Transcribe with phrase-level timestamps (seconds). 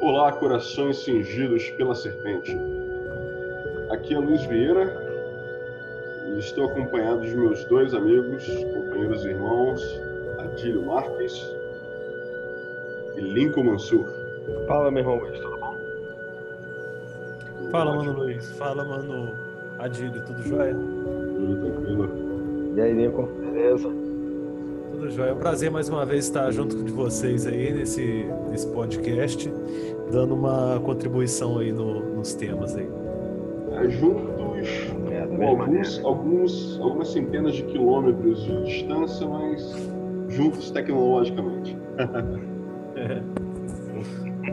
[0.00, 2.58] Olá, corações cingidos pela serpente.
[3.90, 4.90] Aqui é Luiz Vieira
[6.28, 10.00] e estou acompanhado de meus dois amigos, companheiros e irmãos,
[10.38, 11.54] Adílio Marques
[13.16, 14.25] e Lincoln Mansur.
[14.66, 15.76] Fala, meu irmão Luiz, tudo bom?
[17.70, 18.50] Fala, mano Luiz.
[18.52, 19.34] Fala, mano
[19.78, 20.74] Adílio, tudo jóia?
[20.74, 22.08] Tudo tranquilo.
[22.76, 23.90] E aí, Lincoln, beleza?
[24.92, 25.30] Tudo jóia.
[25.30, 29.52] É um prazer mais uma vez estar junto de vocês aí nesse, nesse podcast,
[30.10, 32.88] dando uma contribuição aí no, nos temas aí.
[33.72, 34.66] É, juntos
[35.10, 39.74] É, com mesma alguns, alguns, algumas centenas de quilômetros de distância, mas
[40.28, 41.76] juntos tecnologicamente.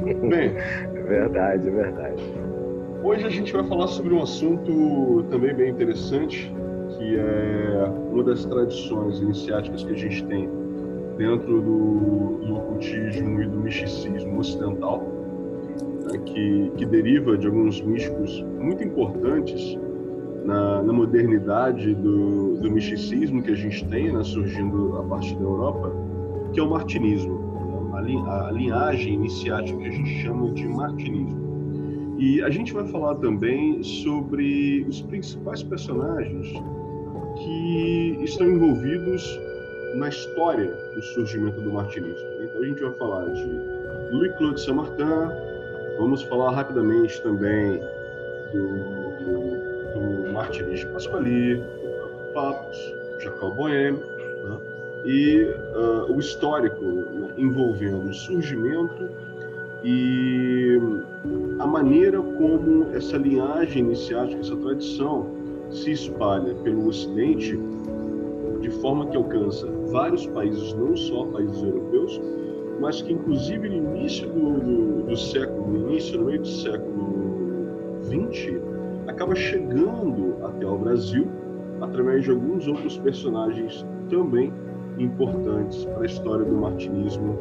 [0.04, 0.52] Bem,
[0.96, 2.24] É verdade, é verdade.
[3.04, 6.54] Hoje a gente vai falar sobre um assunto também bem interessante,
[6.90, 10.50] que é uma das tradições iniciáticas que a gente tem
[11.18, 15.04] dentro do, do ocultismo e do misticismo ocidental,
[16.06, 19.78] né, que, que deriva de alguns místicos muito importantes
[20.46, 25.44] na, na modernidade do, do misticismo que a gente tem, né, surgindo a partir da
[25.44, 25.92] Europa,
[26.52, 27.43] que é o martinismo,
[28.04, 31.42] a, lin- a linhagem iniciática que a gente chama de martinismo.
[32.20, 36.52] E a gente vai falar também sobre os principais personagens
[37.38, 39.40] que estão envolvidos
[39.96, 42.28] na história do surgimento do martinismo.
[42.42, 43.44] Então a gente vai falar de
[44.12, 45.32] Louis-Claude Saint-Martin,
[45.98, 47.80] vamos falar rapidamente também
[48.52, 48.68] do,
[50.26, 52.78] do martinismo Pasquali, do Papos,
[53.20, 54.23] Jacob Boehme, né?
[55.06, 59.10] E ah, o histórico né, envolvendo o surgimento
[59.84, 60.80] e
[61.60, 65.28] a maneira como essa linhagem iniciática, essa tradição,
[65.70, 67.60] se espalha pelo Ocidente
[68.62, 72.22] de forma que alcança vários países, não só países europeus,
[72.80, 77.66] mas que inclusive no início do, do, do século, no início, no meio do século
[78.04, 78.62] XX,
[79.08, 81.28] acaba chegando até o Brasil
[81.82, 84.54] através de alguns outros personagens também
[84.98, 87.38] importantes para a história do martinismo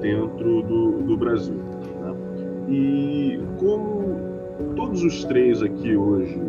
[0.00, 1.54] dentro do, do Brasil.
[1.54, 2.14] né?
[2.68, 4.16] E como
[4.74, 6.40] todos os três aqui hoje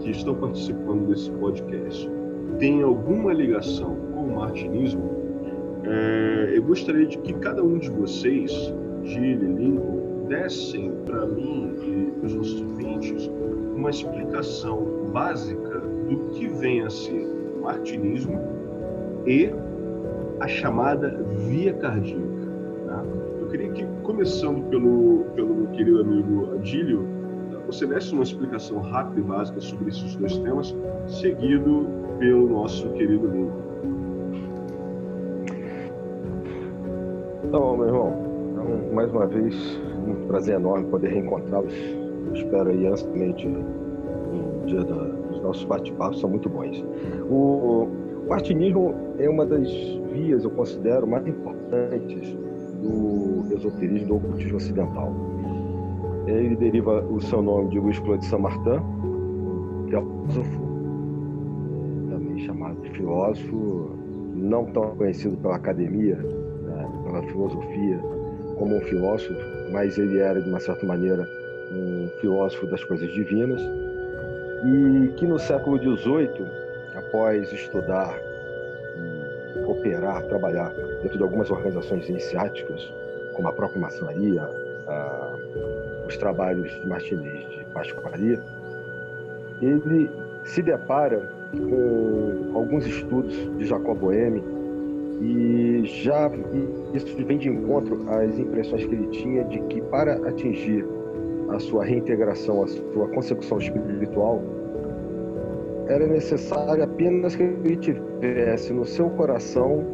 [0.00, 2.10] que estão participando desse podcast
[2.58, 5.10] têm alguma ligação com o martinismo,
[5.84, 8.52] é, eu gostaria de que cada um de vocês,
[9.04, 13.30] Gil e Lincoln, dessem para mim e para os nossos ouvintes
[13.74, 17.26] uma explicação básica do que vem a ser
[17.60, 18.38] martinismo
[19.26, 19.50] e
[20.42, 22.20] a chamada via cardíaca.
[22.86, 23.02] né?
[23.40, 27.06] Eu queria que, começando pelo, pelo meu querido amigo Adílio,
[27.66, 30.76] você desse uma explicação rápida e básica sobre esses dois temas,
[31.06, 31.86] seguido
[32.18, 33.62] pelo nosso querido Lincoln.
[37.50, 38.12] Tá bom, meu irmão.
[38.52, 41.72] Então, mais uma vez, um prazer enorme poder reencontrá-los.
[42.34, 44.94] Espero aí ansiosamente no dia da-
[45.30, 46.84] dos nossos bate-papos, são muito bons.
[47.30, 47.86] O,
[48.24, 49.68] o martinismo é uma das
[50.12, 52.36] vias, eu considero, mais importantes
[52.82, 55.12] do esoterismo do ocultismo ocidental.
[56.26, 58.80] Ele deriva o seu nome de Louis Claude Saint-Martin,
[59.88, 60.02] que é
[62.10, 63.90] também chamado de filósofo,
[64.34, 67.98] não tão conhecido pela academia, né, pela filosofia,
[68.58, 69.34] como um filósofo,
[69.72, 71.26] mas ele era, de uma certa maneira,
[71.72, 73.60] um filósofo das coisas divinas,
[74.64, 76.46] e que no século XVIII,
[76.96, 78.14] após estudar,
[79.82, 80.70] operar, trabalhar
[81.02, 82.92] dentro de algumas organizações iniciáticas,
[83.34, 84.42] como a própria maçonaria,
[84.86, 85.34] a-
[86.06, 88.38] os trabalhos de Martinez de Pasquaria,
[89.60, 90.08] ele
[90.44, 94.42] se depara com alguns estudos de Jacob Boehme
[95.20, 100.14] e já e isso vem de encontro às impressões que ele tinha de que para
[100.28, 100.84] atingir
[101.50, 104.42] a sua reintegração, a sua consecução espiritual,
[105.92, 109.84] era necessário apenas que ele tivesse no seu coração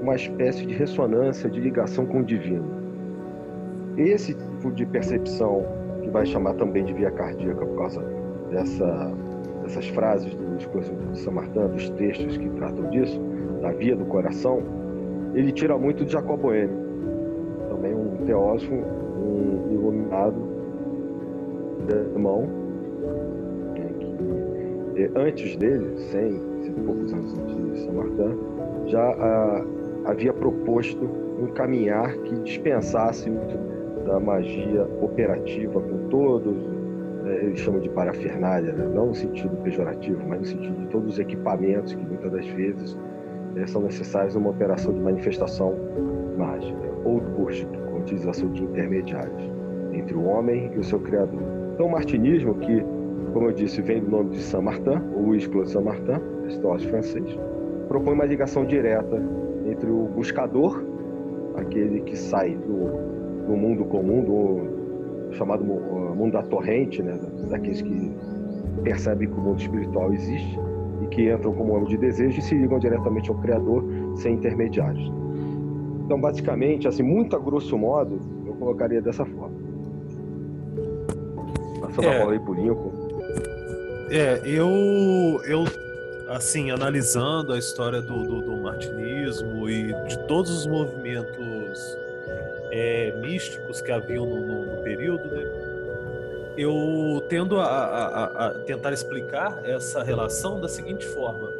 [0.00, 2.64] uma espécie de ressonância, de ligação com o divino.
[3.98, 5.64] Esse tipo de percepção,
[6.02, 8.00] que vai chamar também de via cardíaca por causa
[8.50, 9.12] dessa,
[9.62, 13.20] dessas frases do discurso de São Martin, dos textos que tratam disso,
[13.60, 14.62] da via do coração,
[15.34, 16.74] ele tira muito de Jacob Boehme,
[17.68, 20.36] também um teósofo, um iluminado
[21.90, 22.18] eh,
[25.14, 26.32] antes dele, 100,
[26.64, 28.38] cento e poucos anos antes de São Martin,
[28.86, 29.64] já ah,
[30.06, 31.04] havia proposto
[31.40, 33.30] um caminhar que dispensasse
[34.06, 36.56] da magia operativa com todos,
[37.26, 38.88] é, eles chamam de parafernália, né?
[38.94, 42.96] não no sentido pejorativo, mas no sentido de todos os equipamentos que muitas das vezes
[43.56, 45.74] é, são necessários numa operação de manifestação
[46.38, 49.50] mágica, ou worship, com a utilização de intermediários
[49.92, 51.42] entre o homem e o seu criador.
[51.74, 52.84] Então, o martinismo, que,
[53.36, 57.38] como eu disse, vem do nome de Saint-Martin, ou Claude Saint-Martin, histórico francês,
[57.86, 59.22] propõe uma ligação direta
[59.66, 60.82] entre o buscador,
[61.54, 68.10] aquele que sai do, do mundo comum, do chamado mundo da torrente, né, daqueles que
[68.82, 70.58] percebem que o mundo espiritual existe
[71.02, 73.84] e que entram como homem de desejo e se ligam diretamente ao Criador
[74.14, 75.12] sem intermediários.
[76.06, 79.58] Então, basicamente, assim, muito a grosso modo, eu colocaria dessa forma.
[81.82, 82.95] Passando é, a bola aí por Lincoln.
[84.08, 85.64] É, eu, eu
[86.28, 91.96] assim, analisando a história do, do, do martinismo e de todos os movimentos
[92.70, 95.44] é, místicos que haviam no, no, no período, né,
[96.56, 101.50] eu tendo a, a, a, tentar explicar essa relação da seguinte forma.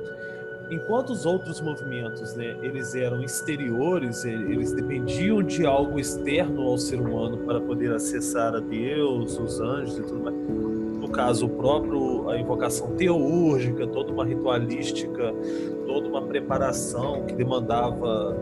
[0.70, 7.00] Enquanto os outros movimentos, né, eles eram exteriores, eles dependiam de algo externo ao ser
[7.00, 10.75] humano para poder acessar a Deus, os anjos e tudo mais
[11.06, 15.32] no caso, o próprio a invocação teúrgica, toda uma ritualística,
[15.86, 18.36] toda uma preparação que demandava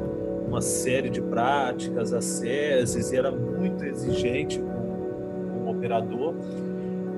[0.49, 6.34] uma série de práticas, asceses, e era muito exigente com, o operador.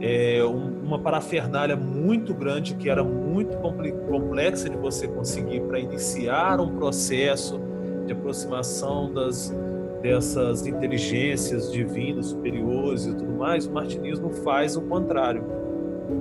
[0.00, 6.60] É, um, uma parafernália muito grande que era muito complexa de você conseguir para iniciar
[6.60, 7.60] um processo
[8.04, 9.54] de aproximação das,
[10.02, 15.44] dessas inteligências divinas superiores e tudo mais, o martinismo faz o contrário.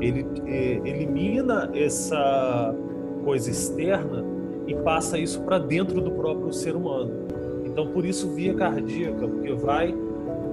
[0.01, 2.73] Ele é, elimina essa
[3.23, 4.23] coisa externa
[4.67, 7.11] e passa isso para dentro do próprio ser humano.
[7.65, 9.93] Então, por isso, via cardíaca, porque vai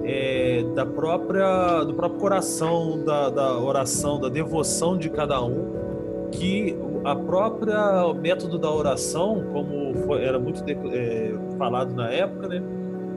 [0.03, 6.77] é, da própria, do próprio coração, da, da oração, da devoção de cada um, que
[7.03, 12.61] a própria método da oração, como foi, era muito é, falado na época, né?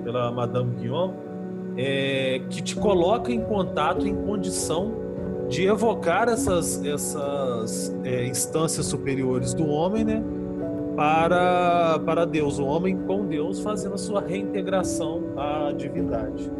[0.07, 1.15] Pela Madame Guillaume,
[1.77, 4.95] é, que te coloca em contato, em condição
[5.49, 10.23] de evocar essas, essas é, instâncias superiores do homem, né?
[10.95, 16.51] Para, para Deus, o homem com Deus, fazendo a sua reintegração à divindade.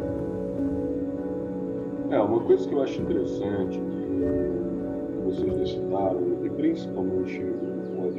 [2.11, 8.11] É, uma coisa que eu acho interessante que vocês citaram, e principalmente o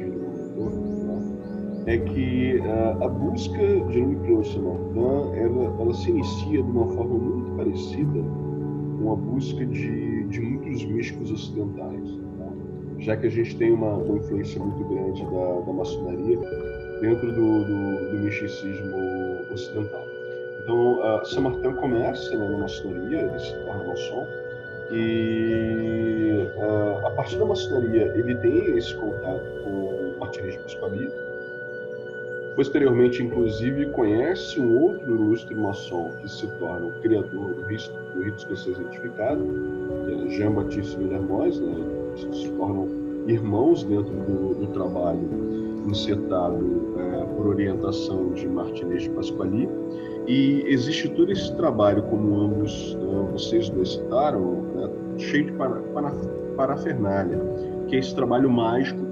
[1.89, 7.15] é que uh, a busca de Louis Martin ela, ela se inicia de uma forma
[7.15, 8.19] muito parecida
[9.01, 12.47] com a busca de, de muitos místicos ocidentais, tá?
[12.99, 16.37] já que a gente tem uma, uma influência muito grande da, da maçonaria
[17.01, 18.95] dentro do, do, do misticismo
[19.51, 20.05] ocidental.
[20.61, 24.27] Então, uh, começa né, na maçonaria, ele se torna maçom,
[24.91, 31.28] e uh, a partir da maçonaria ele tem esse contato com o martirismo escolhido,
[32.55, 38.23] Posteriormente, inclusive, conhece um outro ilustre maçom que se torna o criador do rito, do
[38.23, 39.43] rito escocês identificado,
[40.05, 41.73] que é Jean-Baptiste Villermoz, né?
[42.21, 42.87] Eles se tornam
[43.27, 45.49] irmãos dentro do, do trabalho
[45.87, 49.69] incitado é, por orientação de Martinez de Pasquali.
[50.27, 55.81] E existe todo esse trabalho, como ambos né, vocês dois citaram, né, cheio de para,
[55.93, 56.11] para,
[56.55, 57.39] parafernália,
[57.87, 59.08] que é esse trabalho mágico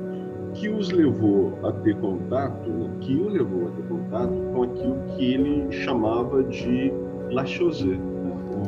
[0.58, 4.98] que os levou a ter contato, né, que o levou a ter contato com aquilo
[5.16, 6.92] que ele chamava de
[7.30, 8.00] la chose, né,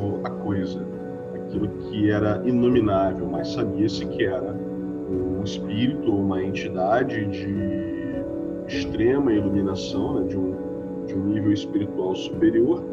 [0.00, 0.86] ou a coisa,
[1.34, 4.54] aquilo que era inominável, mas sabia-se que era
[5.10, 7.80] um espírito ou uma entidade de
[8.68, 10.54] extrema iluminação, né, de, um,
[11.06, 12.84] de um nível espiritual superior,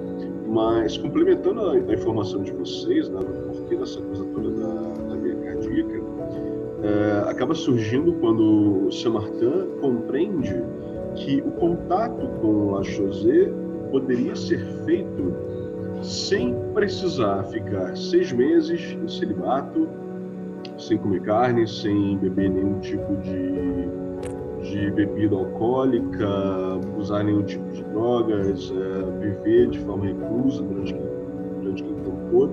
[0.48, 5.06] mas complementando a, a informação de vocês, né, porquê dessa coisa toda da,
[6.88, 10.63] é, acaba surgindo quando Saint-Martin compreende
[11.15, 13.51] que o contato com La José
[13.91, 15.34] poderia ser feito
[16.01, 19.89] sem precisar ficar seis meses em celibato,
[20.77, 26.29] sem comer carne, sem beber nenhum tipo de, de bebida alcoólica,
[26.98, 30.94] usar nenhum tipo de drogas, é, viver de forma reclusa durante,
[31.60, 32.51] durante aquele tempo.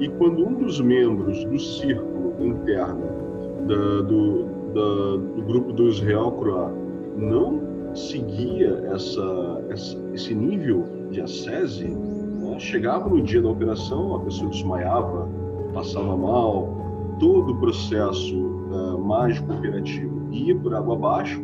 [0.00, 3.27] E quando um dos membros do círculo interno
[3.66, 6.72] da, do, da, do grupo dos Real Croix
[7.16, 7.60] não
[7.94, 12.58] seguia essa, essa, esse nível de ascese, né?
[12.58, 15.28] chegava no dia da operação, a pessoa desmaiava,
[15.72, 21.42] passava mal, todo o processo uh, mágico operativo ia por água abaixo.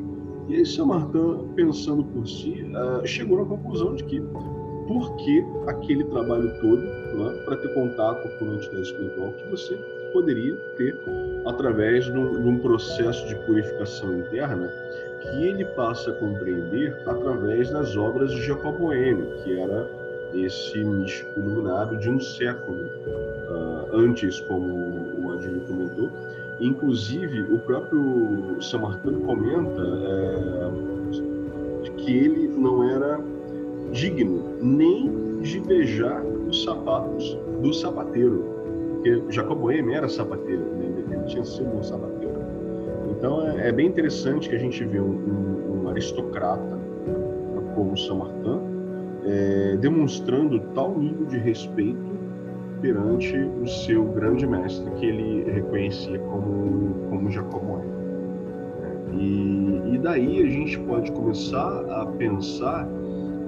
[0.48, 4.20] E aí, Saint Martin, pensando por si, uh, chegou na conclusão de que
[4.86, 10.03] por que aquele trabalho todo né, para ter contato com a entidade espiritual que você
[10.14, 10.96] poderia ter
[11.44, 14.72] através de um, processo de purificação interna
[15.20, 19.86] que ele passa a compreender através das obras de Jacob Boehme, que era
[20.32, 26.10] esse místico iluminado de um século uh, antes, como o Adílio comentou.
[26.60, 30.70] Inclusive, o próprio Samarcano comenta é,
[31.98, 33.20] que ele não era
[33.92, 38.53] digno nem de beijar os sapatos do sapateiro,
[39.04, 40.86] porque Jacob Boehme era sapateiro, né?
[41.10, 42.34] ele tinha sido um sapateiro.
[43.10, 46.80] Então é, é, bem interessante que a gente vê um, um, um aristocrata
[47.74, 48.60] como Samarcã
[49.26, 52.14] é, demonstrando tal nível de respeito
[52.80, 57.94] perante o seu grande mestre que ele reconhecia como, como Jacob Boehme.
[59.12, 62.88] E, e daí a gente pode começar a pensar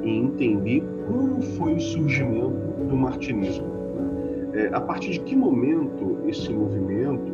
[0.03, 2.51] e entender como foi o surgimento
[2.89, 3.76] do martinismo.
[4.57, 7.31] É, a partir de que momento esse movimento,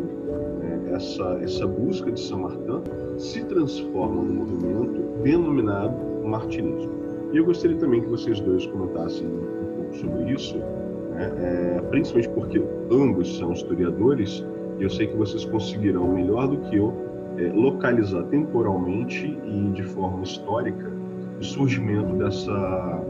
[0.61, 2.83] é, essa, essa busca de São Martin,
[3.17, 6.91] se transforma num movimento denominado martinismo.
[7.33, 11.33] E eu gostaria também que vocês dois comentassem um pouco sobre isso, né?
[11.39, 12.61] é, principalmente porque
[12.91, 14.45] ambos são historiadores,
[14.81, 16.93] e eu sei que vocês conseguirão, melhor do que eu,
[17.39, 20.91] é, localizar temporalmente e de forma histórica
[21.39, 23.01] o surgimento dessa,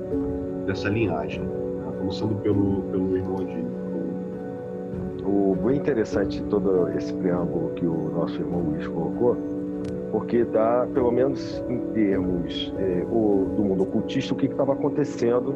[0.66, 1.92] dessa linhagem, né?
[1.98, 3.71] começando pelo, pelo irmão Adílio.
[5.24, 9.36] O bem interessante todo esse preâmbulo que o nosso irmão Luiz colocou,
[10.10, 15.54] porque dá, pelo menos em termos é, o, do mundo ocultista, o que estava acontecendo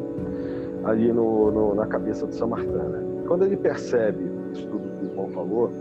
[0.85, 2.83] ali no, no, na cabeça do Samartã.
[2.83, 3.23] Né?
[3.27, 4.19] Quando ele percebe
[4.53, 5.71] isso tudo que o irmão falou,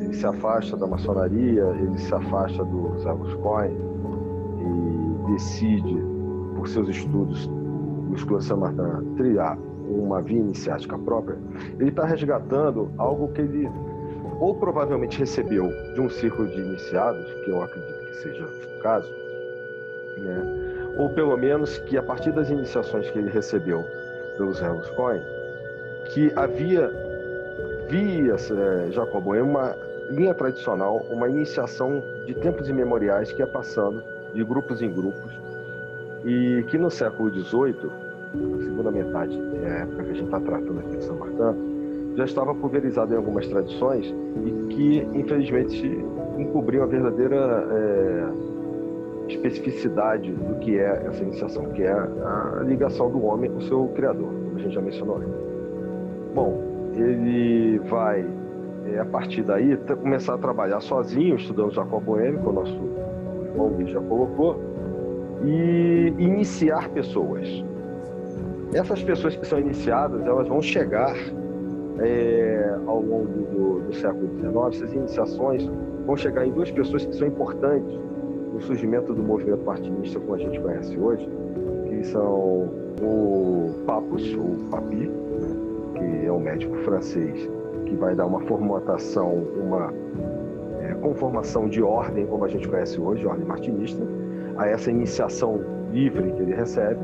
[0.00, 3.70] ele se afasta da maçonaria, ele se afasta do Zagos Coin
[4.60, 6.02] e decide
[6.56, 9.58] por seus estudos no Escola São Martin trilhar
[9.94, 11.38] uma via iniciática própria,
[11.78, 13.68] ele está resgatando algo que ele
[14.40, 19.10] ou provavelmente recebeu de um círculo de iniciados, que eu acredito que seja o caso,
[20.18, 20.94] né?
[20.98, 23.84] ou pelo menos que a partir das iniciações que ele recebeu
[24.36, 25.20] pelos Hells Coin,
[26.12, 26.90] que havia
[27.88, 29.76] via é, Jacob uma
[30.10, 34.02] linha tradicional, uma iniciação de tempos imemoriais que ia passando
[34.34, 35.32] de grupos em grupos
[36.24, 37.90] e que no século XVIII,
[38.36, 41.74] na segunda metade, é a época que a gente está tratando aqui de São Martin,
[42.16, 44.14] já estava pulverizado em algumas tradições
[44.44, 46.04] e que, infelizmente,
[46.38, 48.28] encobriam a verdadeira é,
[49.28, 53.88] especificidade do que é essa iniciação, que é a ligação do homem com o seu
[53.88, 55.20] Criador, como a gente já mencionou.
[56.34, 56.62] Bom,
[56.94, 58.24] ele vai,
[58.86, 62.80] é, a partir daí, começar a trabalhar sozinho, estudando Jacob Boehme, que o nosso
[63.44, 64.60] irmão já colocou,
[65.44, 67.64] e iniciar pessoas.
[68.72, 71.14] Essas pessoas que são iniciadas, elas vão chegar
[72.00, 75.70] é, ao longo do, do século XIX, essas iniciações
[76.06, 77.98] vão chegar em duas pessoas que são importantes
[78.52, 81.28] no surgimento do movimento martinista como a gente conhece hoje,
[81.88, 82.68] que são
[83.02, 85.56] o Papus, ou Papi, né,
[85.94, 87.48] que é um médico francês
[87.86, 89.92] que vai dar uma formatação, uma
[90.80, 94.02] é, conformação de ordem como a gente conhece hoje, ordem martinista,
[94.56, 95.60] a essa iniciação
[95.92, 97.00] livre que ele recebe,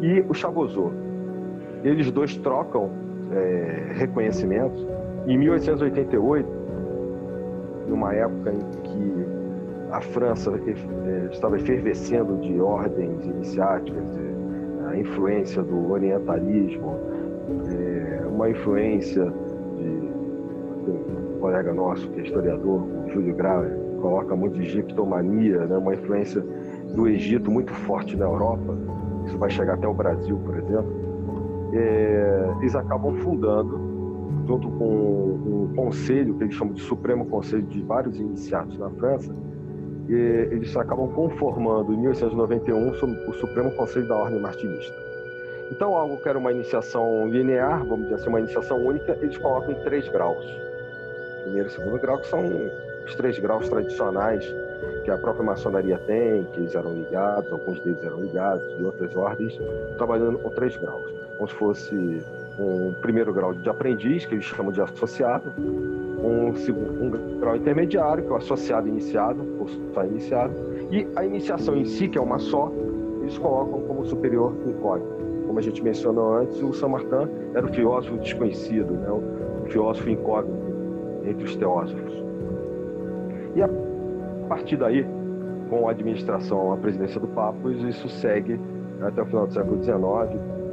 [0.00, 0.90] e o Chabozô.
[1.82, 2.90] Eles dois trocam
[3.32, 4.86] é, reconhecimentos.
[5.26, 6.48] Em 1888,
[7.88, 9.26] numa época em que
[9.90, 14.04] a França é, estava efervescendo de ordens iniciáticas,
[14.86, 16.96] a influência do orientalismo,
[17.70, 23.64] é, uma influência de um colega nosso que é historiador, o Júlio Grau,
[24.00, 26.44] coloca muito de egiptomania, né, uma influência
[26.94, 28.76] do Egito muito forte na Europa,
[29.28, 31.08] isso vai chegar até o Brasil, por exemplo,
[31.72, 33.78] é, eles acabam fundando,
[34.46, 39.34] junto com um conselho, que eles chamam de Supremo Conselho de vários iniciados na França,
[40.08, 42.90] eles acabam conformando, em 1891,
[43.28, 44.96] o Supremo Conselho da Ordem Martinista.
[45.70, 49.72] Então, algo que era uma iniciação linear, vamos dizer assim, uma iniciação única, eles colocam
[49.72, 50.42] em três graus.
[51.42, 52.42] Primeiro e segundo grau, que são
[53.04, 54.50] os três graus tradicionais
[55.04, 59.14] que a própria maçonaria tem, que eles eram ligados, alguns deles eram ligados, de outras
[59.16, 59.58] ordens,
[59.96, 61.10] trabalhando com três graus.
[61.36, 62.22] Como se fosse
[62.58, 68.24] um primeiro grau de aprendiz, que eles chamam de associado, um, segundo, um grau intermediário,
[68.24, 70.52] que é o associado iniciado, ou só iniciado,
[70.90, 72.72] e a iniciação em si, que é uma só,
[73.20, 75.16] eles colocam como superior incógnito.
[75.46, 79.10] Como a gente mencionou antes, o São Martin era o filósofo desconhecido, né?
[79.10, 80.58] o filósofo incógnito
[81.24, 82.12] entre os teósofos.
[83.54, 83.68] E a
[84.48, 85.06] partir daí,
[85.68, 88.58] com a administração, a presidência do Papa, isso segue
[89.02, 89.98] até o final do século XIX,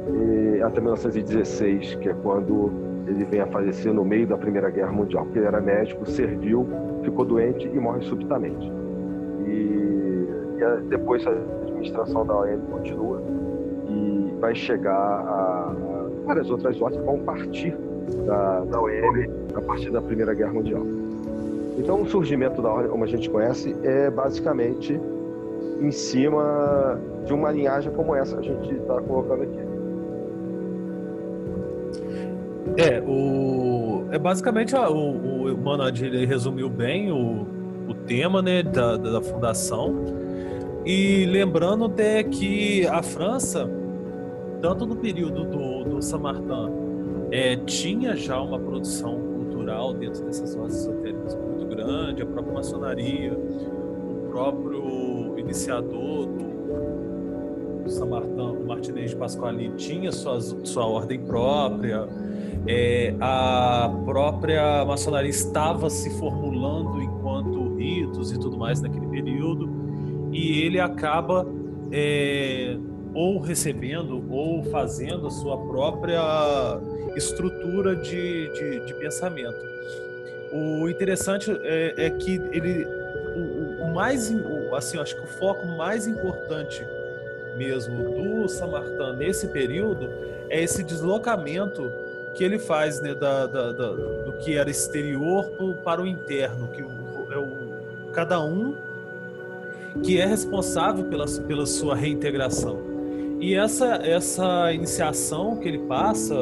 [0.08, 2.70] e até 1916, que é quando
[3.06, 6.66] ele vem a falecer no meio da Primeira Guerra Mundial, porque ele era médico, serviu,
[7.02, 8.70] ficou doente e morre subitamente.
[9.46, 10.26] E,
[10.58, 13.22] e depois a administração da ONU continua
[13.88, 17.76] e vai chegar a, a várias outras ordens que vão partir
[18.26, 18.78] da, da
[19.54, 20.82] a partir da Primeira Guerra Mundial.
[21.76, 24.98] Então, o surgimento da ordem, como a gente conhece, é basicamente
[25.80, 29.58] em cima de uma linhagem como essa que a gente está colocando aqui.
[32.78, 37.46] É, o, é basicamente o, o Manad ele resumiu bem o,
[37.88, 39.94] o tema né, da, da fundação.
[40.84, 43.68] E lembrando até que a França,
[44.60, 46.70] tanto no período do, do Saint-Martin,
[47.30, 51.34] é, tinha já uma produção cultural dentro dessas roças esotéricas
[51.86, 60.10] grande, a própria maçonaria, o próprio iniciador do São Martin, o Martinez de Pasqualini, tinha
[60.10, 62.08] sua, sua ordem própria,
[62.66, 69.70] é, a própria maçonaria estava se formulando enquanto ritos e tudo mais naquele período,
[70.32, 71.46] e ele acaba
[71.92, 72.76] é,
[73.14, 76.20] ou recebendo ou fazendo a sua própria
[77.16, 79.76] estrutura de, de, de pensamento.
[80.56, 82.86] O interessante é, é que ele,
[83.36, 84.32] o, o, mais,
[84.74, 86.86] assim, acho que o foco mais importante
[87.56, 90.08] mesmo do Samartã nesse período
[90.48, 91.90] é esse deslocamento
[92.34, 95.50] que ele faz né, da, da, da, do que era exterior
[95.82, 98.76] para o interno, que é o, cada um
[100.02, 102.78] que é responsável pela, pela sua reintegração.
[103.40, 106.34] E essa, essa iniciação que ele passa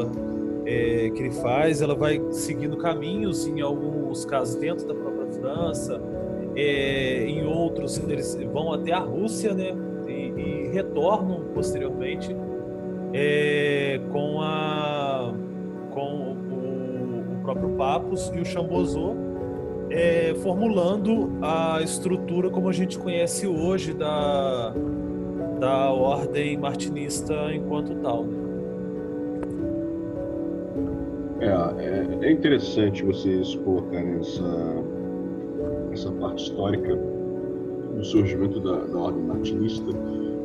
[0.66, 6.00] é, que ele faz, ela vai seguindo caminhos, em alguns casos dentro da própria França,
[6.56, 9.74] é, em outros eles vão até a Rússia, né,
[10.06, 12.34] e, e retornam posteriormente
[13.12, 15.32] é, com a
[15.90, 19.14] com o, o, próprio Papos e o Chambozô,
[19.90, 24.74] é, formulando a estrutura como a gente conhece hoje da,
[25.60, 28.24] da ordem martinista enquanto tal.
[28.24, 28.43] Né?
[31.44, 34.84] É, é, é, interessante vocês colocarem essa,
[35.92, 36.96] essa parte histórica
[37.94, 39.90] do surgimento da, da ordem martinista.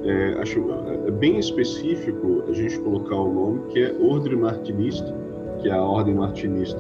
[0.04, 0.66] É, acho
[1.08, 5.14] é bem específico a gente colocar o nome que é Ordem Martinista,
[5.60, 6.80] que é a ordem martinista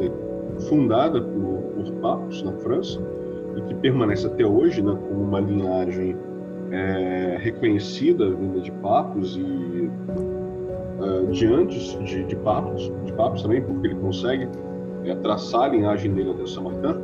[0.69, 3.01] fundada por, por papos na França
[3.57, 6.15] e que permanece até hoje né, com uma linhagem
[6.71, 9.89] é, reconhecida vinda de papos e
[10.99, 14.47] uh, de antes de, de, papos, de papos também, porque ele consegue
[15.05, 16.99] é, traçar a linhagem dele até Martin,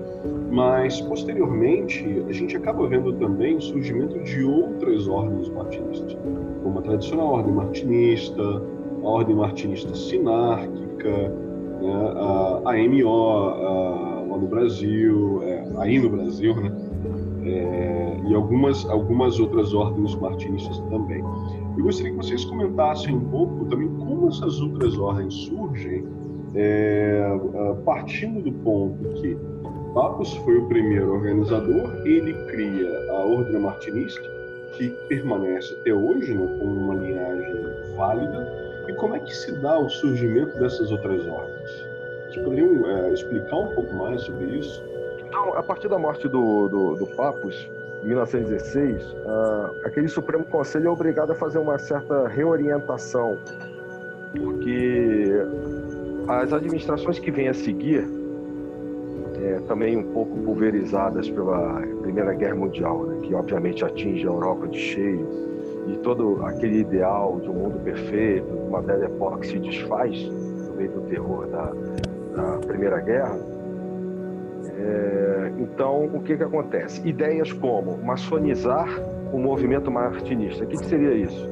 [0.51, 6.17] mas posteriormente a gente acaba vendo também o surgimento de outras ordens martinistas,
[6.63, 8.61] como a tradicional ordem martinista,
[9.03, 11.33] a ordem martinista sinárquica,
[11.81, 16.71] né, a, a MO a, lá no Brasil, é, aí no Brasil, né,
[17.45, 21.23] é, e algumas, algumas outras ordens martinistas também.
[21.77, 26.05] Eu gostaria que vocês comentassem um pouco também como essas outras ordens surgem,
[26.55, 27.21] é,
[27.83, 29.37] partindo do ponto que
[29.93, 34.21] Papos foi o primeiro organizador, ele cria a Ordem Martinista,
[34.73, 37.55] que permanece até hoje né, com uma linhagem
[37.95, 38.45] válida,
[38.89, 41.71] e como é que se dá o surgimento dessas outras ordens?
[42.27, 44.83] Vocês poderiam é, explicar um pouco mais sobre isso?
[45.27, 47.69] Então, a partir da morte do, do, do Papos,
[48.05, 53.37] 1916, uh, aquele Supremo Conselho é obrigado a fazer uma certa reorientação,
[54.37, 55.31] porque
[56.27, 58.07] as administrações que vêm a seguir,
[59.41, 64.67] é, também um pouco pulverizadas pela Primeira Guerra Mundial, né, que obviamente atinge a Europa
[64.67, 65.27] de cheio,
[65.87, 70.75] e todo aquele ideal de um mundo perfeito, uma velha época que se desfaz no
[70.75, 71.73] meio do terror da,
[72.35, 73.37] da Primeira Guerra,
[74.77, 75.24] é,
[75.59, 77.07] então, o que, que acontece?
[77.07, 78.87] Ideias como maçonizar
[79.31, 80.63] o movimento martinista.
[80.63, 81.49] O que, que seria isso?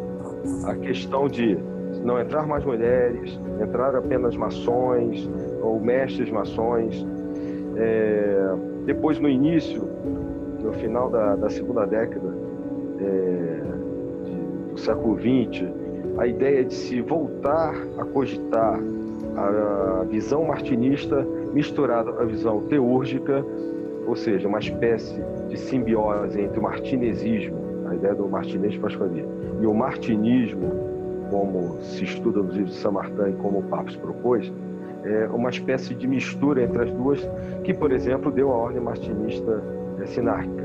[0.66, 1.58] A questão de
[2.04, 5.30] não entrar mais mulheres, entrar apenas maçons
[5.62, 7.06] ou mestres maçons.
[7.76, 9.88] É, depois, no início,
[10.62, 12.34] no final da, da segunda década
[13.00, 13.62] é,
[14.72, 15.66] do século XX,
[16.18, 18.80] a ideia de se voltar a cogitar
[19.36, 23.44] a visão martinista misturada com a visão teúrgica,
[24.06, 29.26] ou seja, uma espécie de simbiose entre o martinesismo, a ideia do Martinez Pasquali,
[29.62, 30.72] e o martinismo,
[31.30, 34.52] como se estuda nos livros de São Martin e como o Papos propôs,
[35.04, 37.20] é uma espécie de mistura entre as duas,
[37.63, 39.62] que, por exemplo, deu a ordem martinista
[40.06, 40.63] sinárquica.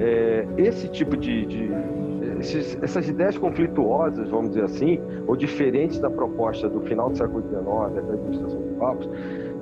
[0.00, 1.70] É, esse tipo de, de,
[2.38, 7.42] esses, essas ideias conflituosas, vamos dizer assim, ou diferentes da proposta do final do século
[7.42, 9.08] XIX, da administração dos papos,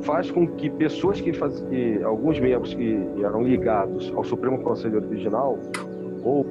[0.03, 4.97] faz com que pessoas que, faz, que alguns membros que eram ligados ao Supremo Conselho
[4.97, 5.59] original
[6.23, 6.47] ou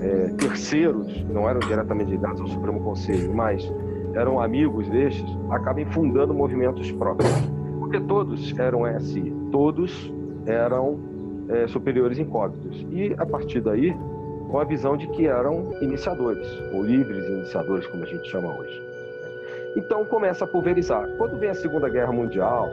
[0.00, 3.70] é, terceiros, não eram diretamente ligados ao Supremo Conselho, mas
[4.14, 7.30] eram amigos destes, acabem fundando movimentos próprios.
[7.78, 10.12] Porque todos eram SI, todos
[10.46, 10.98] eram
[11.48, 12.86] é, superiores incógnitos.
[12.90, 13.94] E, a partir daí,
[14.50, 18.89] com a visão de que eram iniciadores, ou livres iniciadores, como a gente chama hoje.
[19.76, 21.08] Então começa a pulverizar.
[21.16, 22.70] Quando vem a Segunda Guerra Mundial,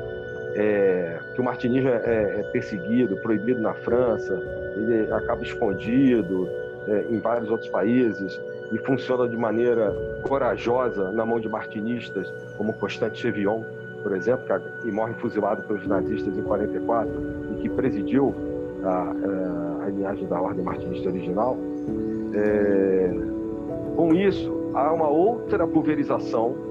[0.55, 2.01] é, que o martinismo é,
[2.39, 4.33] é, perseguido, proibido na França,
[4.75, 6.49] ele acaba escondido
[6.87, 8.39] é, em vários outros países
[8.71, 13.63] e funciona de maneira corajosa na mão de martinistas, como Constante Chevion,
[14.01, 14.45] por exemplo,
[14.81, 17.11] que, morre fuzilado pelos nazistas em 44
[17.51, 18.33] e que presidiu
[18.83, 21.57] a, a, a linhagem da Ordem Martinista original.
[22.33, 23.11] É,
[23.95, 26.66] com isso, há uma outra pulverização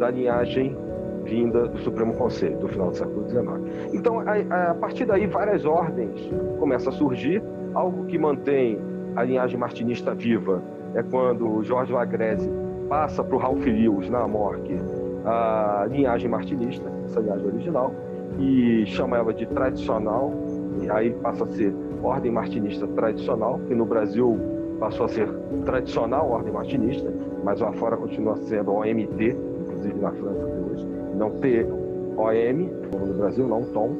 [0.00, 0.76] da linhagem
[1.24, 3.94] vinda do Supremo Conselho, do final do século XIX.
[3.94, 7.42] Então, a, a partir daí, várias ordens começam a surgir,
[7.74, 8.78] algo que mantém
[9.14, 10.62] a linhagem martinista viva
[10.94, 12.50] é quando Jorge Lagrese
[12.88, 14.76] passa para o Ralph Lewis, na Amorque,
[15.24, 17.94] a linhagem martinista, essa linhagem original,
[18.38, 20.32] e chama ela de tradicional,
[20.80, 24.38] e aí passa a ser ordem martinista tradicional, que no Brasil
[24.80, 25.28] passou a ser
[25.64, 27.12] tradicional ordem martinista,
[27.44, 29.49] mas lá fora continua sendo OMT,
[29.80, 33.96] inclusive na França até hoje, não TOM, como no Brasil, não TOM.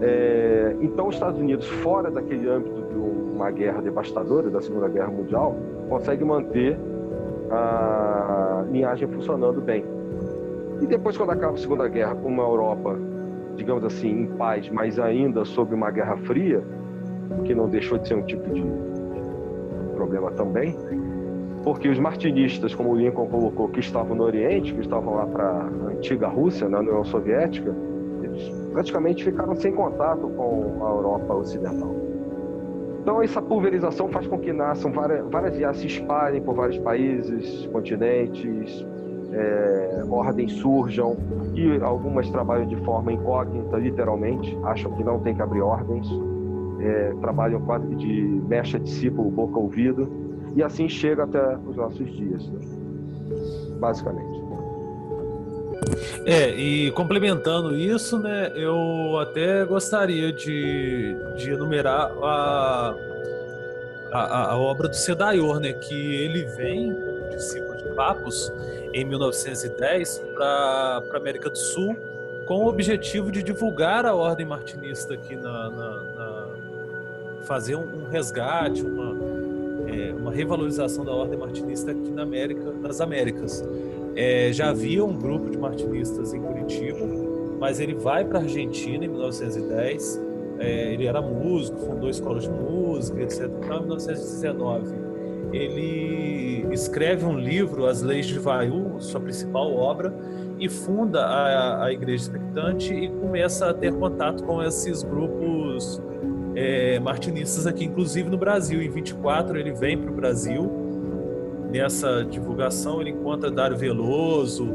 [0.00, 2.96] É, então, os Estados Unidos, fora daquele âmbito de
[3.34, 5.56] uma guerra devastadora, da Segunda Guerra Mundial,
[5.88, 6.78] consegue manter
[7.50, 9.84] a linhagem funcionando bem.
[10.80, 12.96] E depois, quando acaba a Segunda Guerra, com uma Europa,
[13.56, 16.62] digamos assim, em paz, mas ainda sob uma Guerra Fria,
[17.44, 18.64] que não deixou de ser um tipo de
[19.94, 20.76] problema também,
[21.62, 25.44] porque os martinistas, como o Lincoln colocou, que estavam no Oriente, que estavam lá para
[25.44, 27.74] a antiga Rússia, na União Soviética,
[28.22, 31.94] eles praticamente ficaram sem contato com a Europa Ocidental.
[33.02, 37.66] Então, essa pulverização faz com que nasçam várias, várias IAs se espalhem por vários países,
[37.72, 38.86] continentes,
[39.32, 41.16] é, ordens surjam
[41.54, 46.06] e algumas trabalham de forma incógnita, literalmente, acham que não tem que abrir ordens,
[46.80, 50.08] é, trabalham quase de mecha discípulo, boca ouvido,
[50.54, 52.60] e assim chega até os nossos dias, né?
[53.78, 54.42] basicamente.
[56.24, 62.94] É, e complementando isso, né, eu até gostaria de, de enumerar a,
[64.12, 66.94] a, a obra do Sedaior, né, que ele vem
[67.34, 68.52] discípulo de Papos
[68.92, 71.96] em 1910 para a América do Sul
[72.46, 76.46] com o objetivo de divulgar a ordem martinista aqui na, na, na
[77.42, 79.10] fazer um, um resgate, uma,
[79.92, 83.64] é, uma revalorização da ordem martinista aqui na América, nas Américas.
[84.14, 87.06] É, já havia um grupo de martinistas em Curitiba,
[87.58, 90.20] mas ele vai para a Argentina em 1910.
[90.58, 93.44] É, ele era músico, fundou escolas de música, etc.
[93.44, 94.94] Então, em 1919,
[95.52, 100.14] ele escreve um livro, As Leis de Vaiu, sua principal obra,
[100.58, 106.00] e funda a, a Igreja Expectante e começa a ter contato com esses grupos
[106.54, 108.82] é, martinistas aqui, inclusive no Brasil.
[108.82, 110.82] Em 24 ele vem para o Brasil
[111.72, 114.66] nessa divulgação ele encontra Dário Veloso,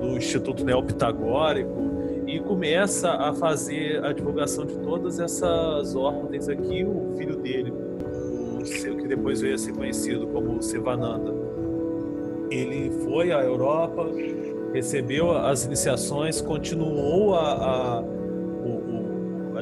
[0.00, 1.88] do Instituto Neopitagórico,
[2.26, 6.84] e começa a fazer a divulgação de todas essas ordens aqui.
[6.84, 7.72] O filho dele,
[8.60, 11.34] o seu, que depois veio a ser conhecido como Sivananda,
[12.50, 14.06] ele foi à Europa,
[14.72, 18.04] recebeu as iniciações, continuou a, a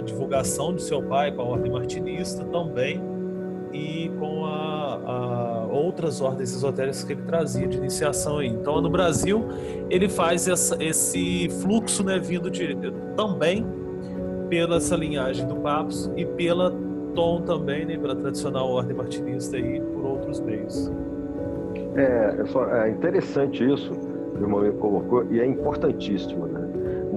[0.06, 3.00] divulgação de seu pai com a ordem martinista também,
[3.72, 8.48] e com a, a outras ordens esotéricas que ele trazia de iniciação aí.
[8.48, 9.44] Então, no Brasil,
[9.90, 12.76] ele faz essa, esse fluxo, né, vindo de,
[13.16, 13.66] também
[14.48, 16.72] pela essa linhagem do Papos e pela
[17.14, 20.90] Tom também, né, pela tradicional ordem martinista e por outros meios.
[21.96, 22.36] É,
[22.82, 26.65] é, é interessante isso que o Manuel colocou e é importantíssimo, né?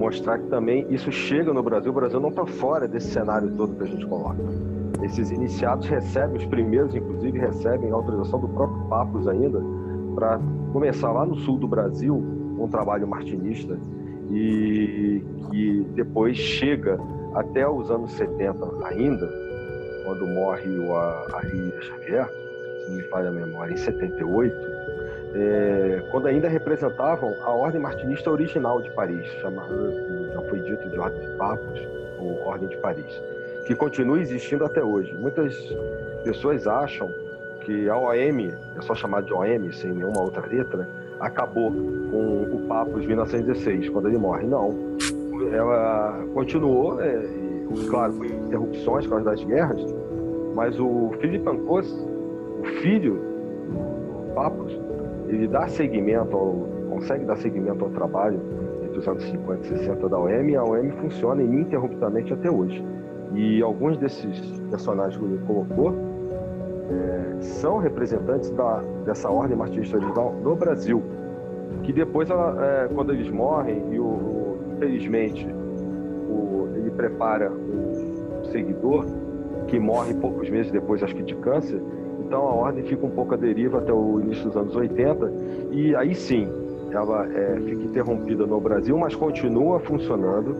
[0.00, 3.76] Mostrar que também isso chega no Brasil, o Brasil não está fora desse cenário todo
[3.76, 4.40] que a gente coloca.
[5.02, 9.60] Esses iniciados recebem, os primeiros inclusive, recebem autorização do próprio Papos ainda,
[10.14, 10.40] para
[10.72, 12.16] começar lá no sul do Brasil
[12.58, 13.78] um trabalho martinista.
[14.30, 16.98] E que depois chega
[17.34, 19.30] até os anos 70 ainda,
[20.06, 22.26] quando morre o Ari Xavier,
[22.86, 24.69] se me falha a memória, em 78,
[25.34, 29.74] é, quando ainda representavam a Ordem Martinista original de Paris, chamada,
[30.32, 31.80] já foi dito de Ordem de Papos,
[32.18, 33.20] ou Ordem de Paris
[33.70, 35.14] que continua existindo até hoje.
[35.16, 35.56] Muitas
[36.24, 37.08] pessoas acham
[37.60, 40.88] que a OM, é só chamar de OM, sem nenhuma outra letra,
[41.20, 44.44] acabou com o Papos em 1916, quando ele morre.
[44.44, 44.74] Não.
[45.52, 49.80] Ela continuou, é, e, claro, com interrupções por causa das guerras,
[50.56, 51.88] mas o Philip Ancos,
[52.60, 54.72] o filho do Papos,
[55.30, 58.40] ele dá seguimento, ao, consegue dar seguimento ao trabalho
[58.84, 62.84] entre os anos 50 e 60 da OM, e a OM funciona ininterruptamente até hoje.
[63.32, 64.40] E alguns desses
[64.70, 65.94] personagens que ele colocou
[66.90, 71.00] é, são representantes da, dessa ordem martinista original no Brasil.
[71.84, 75.46] Que depois, ela, é, quando eles morrem, e o, o infelizmente
[76.28, 79.06] o, ele prepara um seguidor
[79.68, 81.80] que morre poucos meses depois, acho que de câncer,
[82.30, 85.32] então a ordem fica um pouco à deriva até o início dos anos 80,
[85.72, 86.48] e aí sim,
[86.92, 90.54] ela é, fica interrompida no Brasil, mas continua funcionando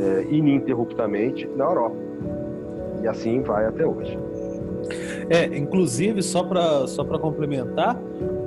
[0.00, 1.96] é, ininterruptamente na Europa.
[3.02, 4.16] E assim vai até hoje.
[5.28, 8.00] É, inclusive, só para só complementar,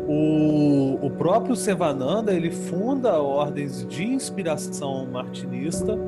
[0.08, 6.00] o, o próprio Sevananda ele funda ordens de inspiração martinista,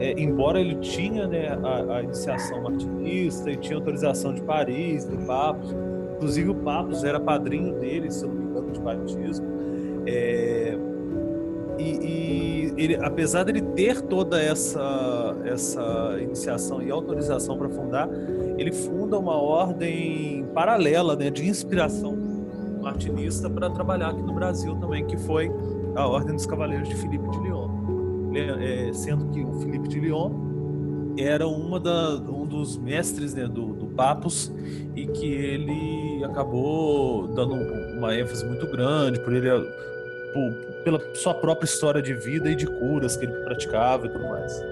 [0.00, 5.18] é, embora ele tinha né, a, a, iniciação martinista e tinha autorização de Paris, do
[5.26, 5.74] Papos,
[6.16, 9.46] inclusive o Papos era padrinho dele, se eu não me engano, de batismo.
[10.06, 10.78] É,
[11.78, 18.08] e, e ele, apesar dele ter toda essa, essa iniciação e autorização para fundar,
[18.56, 22.16] ele funda uma ordem paralela né, de inspiração
[22.80, 25.50] martinista para trabalhar aqui no Brasil também, que foi
[25.94, 27.49] a Ordem dos Cavaleiros de Filipe de Lyon.
[28.34, 30.50] É, sendo que o Filipe de Lyon
[31.18, 34.52] era uma da, um dos mestres né, do, do Papos
[34.94, 39.48] e que ele acabou dando uma ênfase muito grande por ele
[40.32, 40.52] por,
[40.84, 44.64] pela sua própria história de vida e de curas que ele praticava e tudo mais.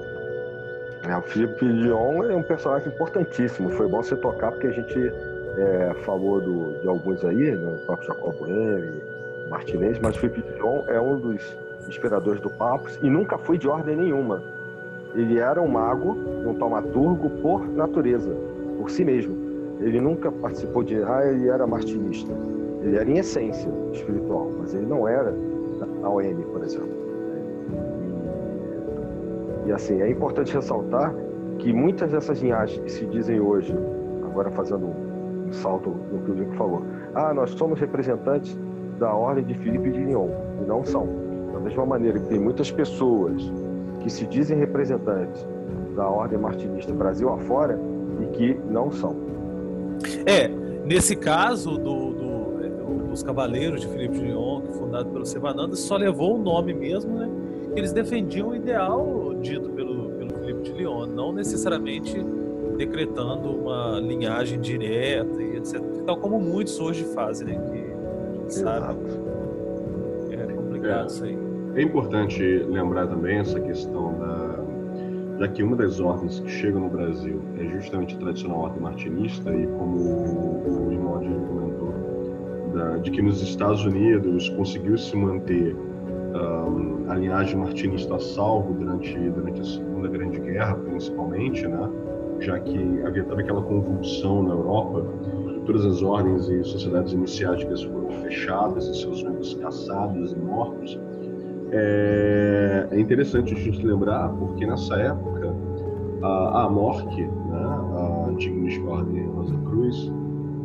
[1.05, 3.71] É, o Felipe Lyon é um personagem importantíssimo.
[3.71, 5.13] Foi bom você tocar porque a gente
[5.57, 9.03] é, falou do, de alguns aí, né, o próprio Jacobo Henry,
[9.49, 13.69] Martinez, mas o Felipe Lyon é um dos inspiradores do Papos e nunca foi de
[13.69, 14.43] ordem nenhuma.
[15.15, 18.35] Ele era um mago, um taumaturgo por natureza,
[18.79, 19.37] por si mesmo.
[19.81, 21.03] Ele nunca participou de.
[21.03, 22.33] Ah, ele era martinista.
[22.83, 25.35] Ele era em essência espiritual, mas ele não era
[25.81, 26.89] da OM, por exemplo.
[29.67, 31.15] E, assim, é importante ressaltar
[31.59, 33.77] que muitas dessas linhagens que se dizem hoje,
[34.25, 36.83] agora fazendo um salto no que o Nico falou,
[37.15, 38.59] ah, nós somos representantes
[38.99, 40.29] da ordem de Filipe de Lyon,
[40.63, 41.28] e não são.
[41.53, 43.43] Da mesma maneira que tem muitas pessoas
[44.01, 45.47] que se dizem representantes
[45.97, 47.79] da ordem martinista Brasil afora
[48.21, 49.17] e que não são.
[50.25, 50.49] É,
[50.85, 52.09] nesse caso do,
[53.19, 57.19] os Cavaleiros de Filipe de Lyon, que fundado pelo Sevananda, só levou o nome mesmo,
[57.19, 57.29] né?
[57.75, 62.17] Eles defendiam o ideal dito pelo, pelo Filipe de Lyon, não necessariamente
[62.77, 65.81] decretando uma linhagem direta e etc.
[66.07, 67.55] Tal como muitos hoje fazem, né?
[67.55, 68.87] Que a gente sabe.
[69.27, 69.28] É
[71.25, 71.39] aí.
[71.75, 74.59] É importante lembrar também essa questão da
[75.39, 79.55] já que uma das ordens que chega no Brasil é justamente a tradicional ordem martinista
[79.55, 81.15] e como o irmão
[81.47, 85.77] comentou, da, de que nos Estados Unidos conseguiu se manter
[86.35, 91.89] um, a linhagem martinista a salvo durante, durante a Segunda Grande Guerra, principalmente, né?
[92.41, 95.07] já que havia toda aquela convulsão na Europa,
[95.69, 100.99] todas as ordens e sociedades iniciáticas foram fechadas e seus membros caçados e mortos.
[101.71, 105.55] É, é interessante a gente lembrar, porque nessa época
[106.23, 110.11] a, a MORC, né, a antiga Ordem Rosa Cruz,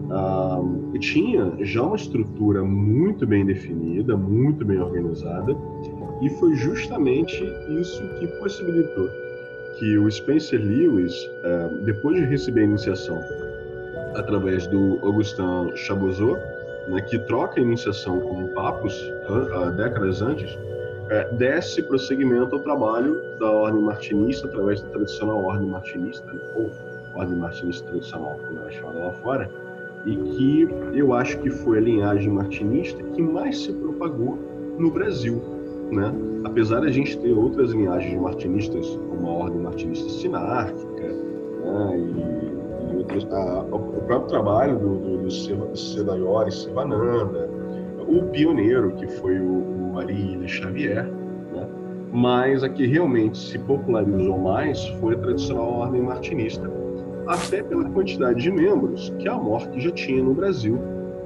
[0.09, 5.53] uh, tinha já uma estrutura muito bem definida, muito bem organizada,
[6.21, 7.43] e foi justamente
[7.77, 9.09] isso que possibilitou
[9.77, 11.13] que o Spencer Lewis,
[11.43, 13.19] uh, depois de receber a iniciação
[14.15, 16.39] através do Augustin Chabozot,
[16.87, 23.49] né, que troca a iniciação com uh, décadas antes, uh, desse prosseguimento ao trabalho da
[23.49, 26.71] Ordem Martinista através da tradicional Ordem Martinista, ou
[27.15, 29.49] Ordem Martinista tradicional, como era chamada lá fora,
[30.05, 34.37] e que eu acho que foi a linhagem martinista que mais se propagou
[34.77, 35.41] no Brasil.
[35.91, 36.13] Né?
[36.43, 41.99] Apesar de a gente ter outras linhagens martinistas, como a Ordem Martinista Sinárquica, né?
[41.99, 42.52] e,
[43.31, 47.49] a, o próprio trabalho do, do, do Sedaiori Sivananda,
[48.07, 51.67] o pioneiro, que foi o, o Ari Xavier, né?
[52.11, 56.69] mas a que realmente se popularizou mais foi a tradicional Ordem Martinista,
[57.27, 60.77] até pela quantidade de membros que a MORC já tinha no Brasil,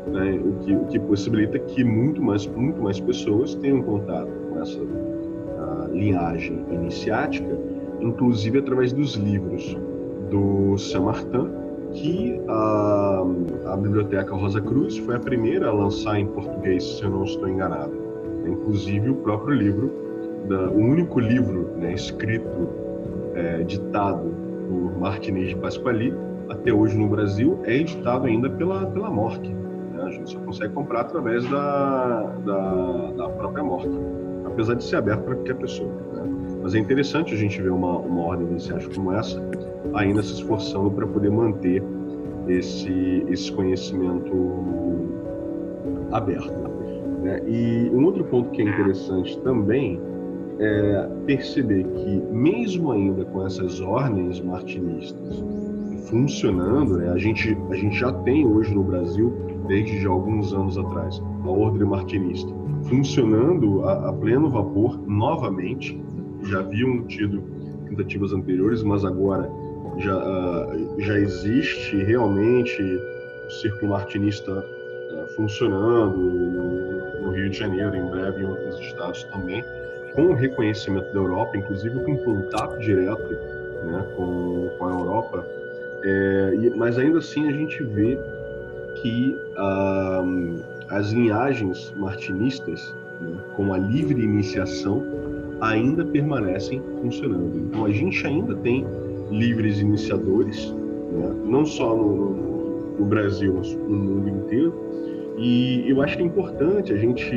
[0.08, 0.40] né?
[0.44, 4.80] o, que, o que possibilita que muito mais, muito mais pessoas tenham contato com essa
[5.92, 7.58] linhagem iniciática,
[8.00, 9.78] inclusive através dos livros
[10.30, 11.50] do Saint-Martin,
[11.94, 13.24] que a,
[13.68, 17.48] a Biblioteca Rosa Cruz foi a primeira a lançar em português, se eu não estou
[17.48, 17.94] enganado.
[18.46, 19.92] Inclusive o próprio livro,
[20.48, 22.70] da, o único livro né, escrito,
[23.36, 24.34] é, ditado
[24.68, 26.14] por Martinez de Pasquali,
[26.50, 29.48] até hoje no Brasil, é editado ainda pela, pela Mork.
[29.48, 30.04] Né?
[30.04, 33.90] A gente só consegue comprar através da, da, da própria Mork,
[34.46, 35.92] apesar de ser aberto para qualquer pessoa.
[36.14, 36.47] Né?
[36.62, 39.42] Mas é interessante a gente ver uma, uma ordem iniciática como essa,
[39.94, 41.84] ainda se esforçando para poder manter
[42.48, 44.34] esse, esse conhecimento
[46.12, 46.54] aberto.
[47.24, 47.42] Né?
[47.48, 50.00] E um outro ponto que é interessante também
[50.60, 55.44] é perceber que, mesmo ainda com essas ordens martinistas
[56.10, 57.12] funcionando, né?
[57.12, 59.34] a, gente, a gente já tem hoje no Brasil,
[59.68, 62.52] desde já alguns anos atrás, a ordem martinista
[62.84, 66.00] funcionando a, a pleno vapor novamente.
[66.48, 67.42] Já haviam tido
[67.88, 69.50] tentativas anteriores, mas agora
[69.98, 72.82] já, uh, já existe realmente
[73.48, 79.64] o Círculo Martinista uh, funcionando no, Rio de Janeiro, em breve em outros estados também,
[80.16, 83.30] com o reconhecimento da Europa, inclusive com contato direto
[83.84, 85.46] né, com, com a Europa.
[86.04, 88.18] É, mas ainda assim a gente vê
[89.02, 95.04] que uh, as linhagens martinistas, né, com a livre iniciação,
[95.62, 97.58] ainda permanecem funcionando.
[97.58, 98.86] Então a gente ainda tem
[99.32, 100.74] livres iniciadores,
[101.12, 101.36] né?
[101.46, 104.74] não só no, no, Brasil, mas no mundo inteiro.
[105.38, 107.32] E eu acho que é importante a gente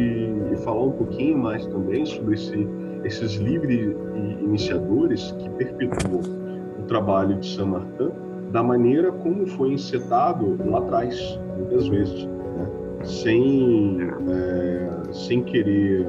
[0.64, 2.66] falar um pouquinho mais também sobre esse,
[3.04, 3.94] esses livres
[4.42, 6.20] iniciadores que perpetuam
[6.78, 8.10] o trabalho de Saint Martin
[8.50, 13.04] da maneira como foi encetado lá atrás, muitas vezes, né?
[13.04, 16.06] sem, é, sem querer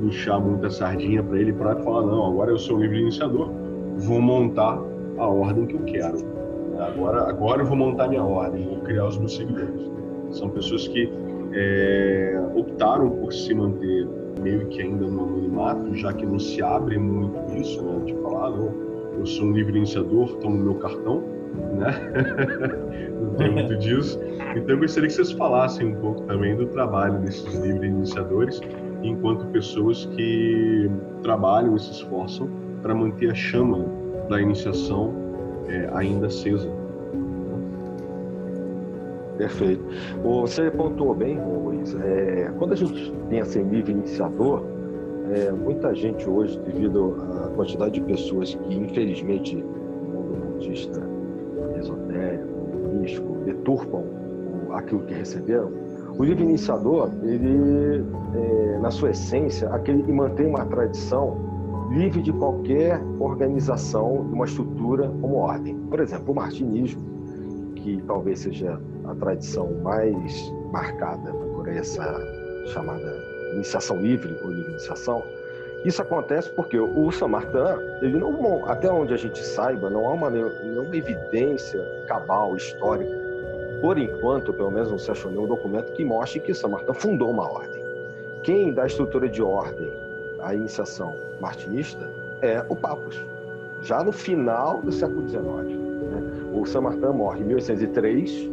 [0.00, 3.50] puxar muita sardinha para ele para falar não, agora eu sou livre iniciador,
[3.98, 4.78] vou montar
[5.18, 6.18] a ordem que eu quero.
[6.78, 9.90] Agora, agora eu vou montar minha ordem, vou criar os meus seguidores.
[10.30, 11.10] São pessoas que
[11.54, 14.06] é, optaram por se manter
[14.42, 18.04] meio que ainda no anonimato, já que não se abre muito isso, né?
[18.04, 18.74] De falar, não,
[19.18, 21.22] eu sou um livre iniciador, tomo meu cartão,
[21.78, 21.94] né?
[23.20, 24.20] não tem muito disso.
[24.54, 28.60] Então eu gostaria que vocês falassem um pouco também do trabalho desses livres iniciadores,
[29.08, 30.90] enquanto pessoas que
[31.22, 32.48] trabalham e se esforçam
[32.82, 33.84] para manter a chama
[34.28, 35.14] da iniciação
[35.68, 36.68] é, ainda acesa.
[39.36, 39.84] Perfeito.
[40.22, 41.94] Você pontuou bem, Luiz.
[41.94, 44.64] É, quando a gente pensa em nível iniciador,
[45.30, 51.02] é, muita gente hoje, devido à quantidade de pessoas que, infelizmente, no mundo budista,
[51.78, 52.46] esotérico,
[52.94, 54.04] místico, deturpam
[54.70, 55.72] aquilo que receberam,
[56.18, 61.36] o livro iniciador, ele, é, na sua essência, aquele que mantém uma tradição
[61.90, 65.76] livre de qualquer organização, uma estrutura como ordem.
[65.90, 67.02] Por exemplo, o martinismo,
[67.76, 72.02] que talvez seja a tradição mais marcada por essa
[72.72, 73.14] chamada
[73.54, 75.22] iniciação livre ou livre iniciação,
[75.84, 80.30] isso acontece porque o Samartin, ele não, até onde a gente saiba, não há uma,
[80.30, 83.25] nenhuma evidência cabal, histórica,
[83.80, 87.50] por enquanto, pelo menos não se achou nenhum documento que mostre que Samartin fundou uma
[87.50, 87.84] ordem.
[88.42, 89.92] Quem dá a estrutura de ordem
[90.40, 92.10] à iniciação martinista
[92.40, 93.24] é o Papus,
[93.82, 95.42] já no final do século XIX.
[95.44, 96.50] Né?
[96.52, 98.50] O Saint Martin morre em 1803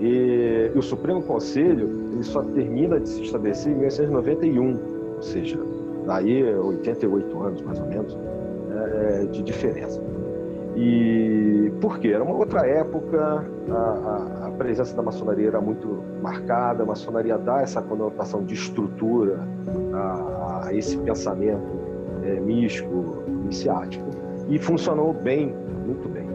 [0.00, 4.78] e, o Supremo Conselho ele só termina de se estabelecer em 1891,
[5.16, 5.58] ou seja,
[6.06, 10.00] daí 88 anos mais ou menos né, é, de diferença.
[10.76, 12.08] E por quê?
[12.08, 17.62] Era uma outra época, a, a, presença da maçonaria era muito marcada, a maçonaria dá
[17.62, 19.38] essa conotação de estrutura
[19.94, 21.78] a, a esse pensamento
[22.24, 24.04] é, místico, iniciático,
[24.48, 25.54] e funcionou bem,
[25.86, 26.26] muito bem.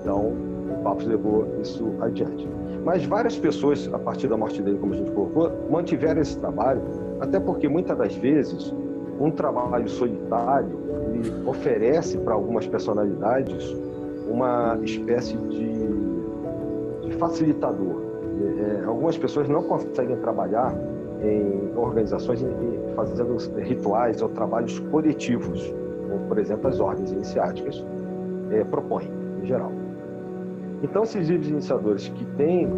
[0.00, 0.32] Então,
[0.70, 2.48] o Papos levou isso adiante.
[2.84, 6.80] Mas várias pessoas, a partir da morte dele, como a gente colocou, mantiveram esse trabalho,
[7.20, 8.72] até porque muitas das vezes
[9.20, 10.86] um trabalho solitário
[11.46, 13.74] oferece para algumas personalidades
[14.28, 16.05] uma espécie de
[17.18, 18.02] facilitador.
[18.58, 20.74] É, algumas pessoas não conseguem trabalhar
[21.22, 22.44] em organizações
[22.94, 25.74] fazendo rituais ou trabalhos coletivos,
[26.08, 27.84] como, por exemplo, as ordens iniciáticas
[28.50, 29.10] é, propõem,
[29.42, 29.72] em geral.
[30.82, 32.68] Então, esses livros iniciadores que têm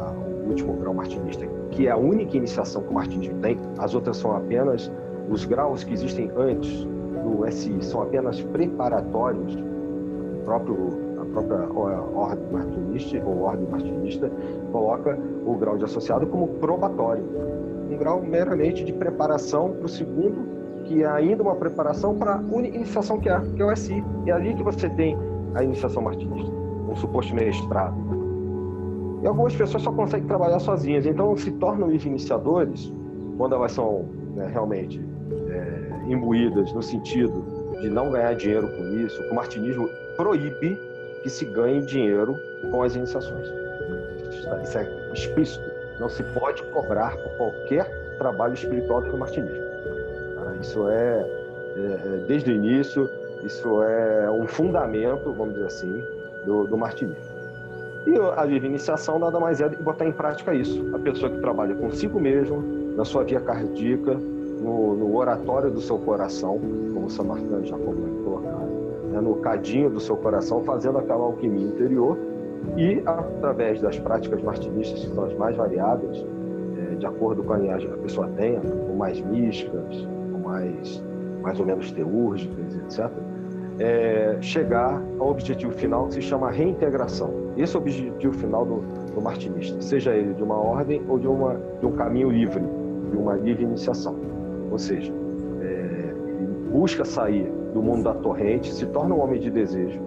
[0.00, 0.12] ah,
[0.44, 4.16] o último grau martinista, que é a única iniciação que o martinismo tem, as outras
[4.16, 4.90] são apenas
[5.28, 6.84] os graus que existem antes
[7.22, 11.03] do SI, são apenas preparatórios, o próprio
[11.34, 14.30] própria ordem martinista ou ordem martinista
[14.72, 17.24] coloca o grau de associado como probatório
[17.94, 22.42] um grau meramente de preparação para o segundo, que é ainda uma preparação para a
[22.62, 24.04] iniciação que é, que é o SI.
[24.26, 25.16] É ali que você tem
[25.54, 26.50] a iniciação martinista,
[26.88, 27.94] um suposto mestrado.
[29.22, 32.92] E algumas pessoas só conseguem trabalhar sozinhas, então se tornam iniciadores
[33.38, 34.04] quando elas são
[34.34, 35.00] né, realmente
[35.48, 37.42] é, imbuídas no sentido
[37.80, 39.22] de não ganhar dinheiro com isso.
[39.30, 40.78] O martinismo proíbe
[41.24, 42.38] que se ganhe dinheiro
[42.70, 43.48] com as iniciações.
[44.62, 45.64] Isso é explícito.
[45.98, 49.64] Não se pode cobrar por qualquer trabalho espiritual do martinismo.
[50.34, 50.54] Tá?
[50.60, 51.26] Isso é,
[51.76, 53.08] é, é, desde o início,
[53.42, 56.04] isso é um fundamento, vamos dizer assim,
[56.44, 57.34] do, do martinismo.
[58.06, 60.94] E a livre iniciação nada mais é do que botar em prática isso.
[60.94, 62.60] A pessoa que trabalha consigo mesmo,
[62.94, 66.60] na sua via cardíaca, no, no oratório do seu coração,
[66.92, 68.63] como São Martin já colocado,
[69.14, 72.18] né, no cadinho do seu coração, fazendo aquela alquimia interior
[72.76, 76.26] e através das práticas martinistas, que são as mais variadas,
[76.76, 81.04] é, de acordo com a linhagem que a pessoa tenha, ou mais místicas, ou mais,
[81.42, 83.10] mais ou menos teúrgicas, etc.,
[83.78, 87.30] é, chegar ao objetivo final que se chama reintegração.
[87.56, 88.76] Esse é o objetivo final do,
[89.12, 92.62] do martinista, seja ele de uma ordem ou de, uma, de um caminho livre,
[93.10, 94.16] de uma livre iniciação.
[94.70, 95.12] Ou seja,
[95.60, 96.14] é,
[96.70, 100.00] busca sair do mundo da torrente, se torna um homem de desejo,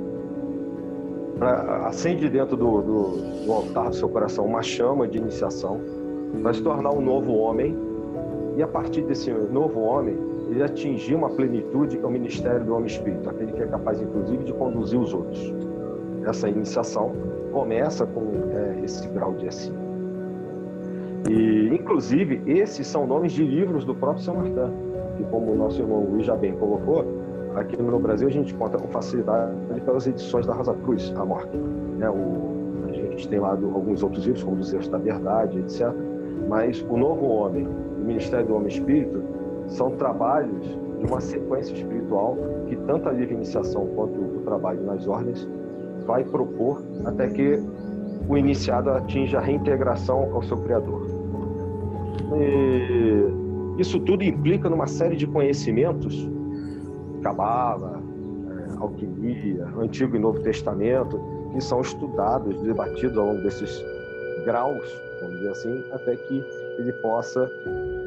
[1.37, 5.79] pra, acende dentro do, do, do altar do seu coração uma chama de iniciação,
[6.41, 7.77] para se tornar um novo homem,
[8.55, 10.17] e a partir desse novo homem,
[10.49, 14.45] ele atingir uma plenitude, é o ministério do homem espírito, aquele que é capaz, inclusive,
[14.45, 15.53] de conduzir os outros.
[16.25, 17.11] Essa iniciação
[17.51, 19.73] começa com é, esse grau de assim.
[21.29, 24.71] E, inclusive, esses são nomes de livros do próprio São Martin,
[25.17, 27.05] que, como o nosso irmão Luiz já bem colocou,
[27.59, 29.51] aqui no Brasil a gente encontra com facilidade
[29.83, 31.55] pelas edições da Rosa Cruz, a morte.
[31.55, 32.09] Né?
[32.09, 35.91] O, a gente tem lá do, alguns outros livros, como Dos Erros da Verdade, etc.
[36.47, 39.21] Mas o Novo Homem, o Ministério do Homem Espírito,
[39.67, 40.65] são trabalhos
[40.99, 42.37] de uma sequência espiritual
[42.67, 45.47] que tanto a livre iniciação quanto o trabalho nas ordens
[46.05, 47.61] vai propor até que
[48.29, 51.05] o iniciado atinja a reintegração ao seu Criador.
[52.35, 56.27] E isso tudo implica numa série de conhecimentos,
[57.21, 58.01] cabala,
[58.49, 61.19] é, alquimia, Antigo e Novo Testamento,
[61.53, 63.83] que são estudados, debatidos ao longo desses
[64.45, 64.89] graus,
[65.21, 66.43] vamos dizer assim, até que
[66.77, 67.51] ele possa,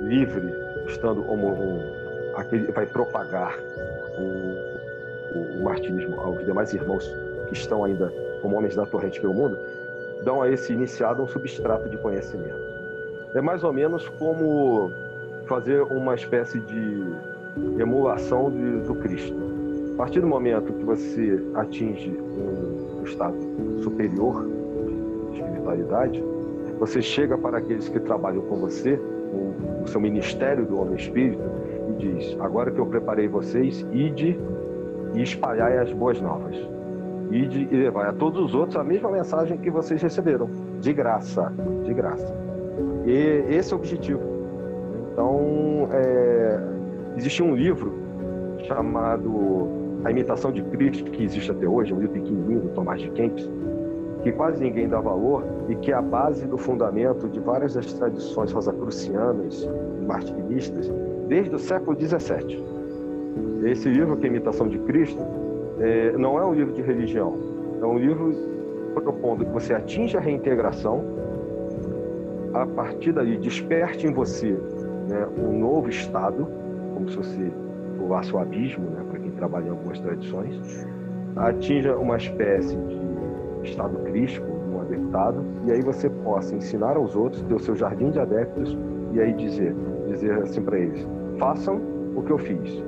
[0.00, 0.52] livre,
[0.86, 1.80] estando como um,
[2.36, 3.58] aquele vai propagar
[4.18, 7.04] o, o, o martinismo aos demais irmãos
[7.48, 9.58] que estão ainda como homens da torrente pelo mundo,
[10.24, 12.60] dão a esse iniciado um substrato de conhecimento.
[13.34, 14.90] É mais ou menos como
[15.46, 17.04] fazer uma espécie de
[17.78, 19.34] emulação de, do Cristo.
[19.94, 23.36] A partir do momento que você atinge um estado
[23.82, 24.46] superior
[25.30, 26.24] de espiritualidade,
[26.78, 31.42] você chega para aqueles que trabalham com você, o, seu ministério do homem espírito,
[31.90, 34.38] e diz: Agora que eu preparei vocês, ide
[35.14, 36.56] e espalhai as boas novas.
[37.30, 40.48] Ide e levai a todos os outros a mesma mensagem que vocês receberam,
[40.80, 41.52] de graça,
[41.84, 42.34] de graça.
[43.06, 44.20] E esse é o objetivo.
[45.12, 46.69] Então, é,
[47.16, 47.92] existe um livro
[48.66, 49.68] chamado
[50.04, 53.50] A Imitação de Cristo, que existe até hoje, um livro pequenininho do Tomás de Kempis,
[54.22, 57.92] que quase ninguém dá valor e que é a base do fundamento de várias das
[57.92, 59.68] tradições rosacrucianas
[60.00, 60.90] e martinistas
[61.28, 62.62] desde o século XVII.
[63.64, 65.22] Esse livro, que é a Imitação de Cristo,
[65.78, 67.34] é, não é um livro de religião,
[67.80, 68.34] é um livro
[68.94, 71.02] propondo que você atinja a reintegração,
[72.52, 74.50] a partir daí desperte em você
[75.08, 76.46] né, um novo estado,
[77.04, 77.52] como se
[77.98, 80.86] pulasse o abismo, né, para quem trabalha em algumas tradições,
[81.36, 87.42] atinja uma espécie de estado crístico, um adeptado, e aí você possa ensinar aos outros,
[87.42, 88.76] ter o seu jardim de adeptos,
[89.12, 89.74] e aí dizer,
[90.08, 91.06] dizer assim para eles,
[91.38, 91.80] façam
[92.16, 92.82] o que eu fiz,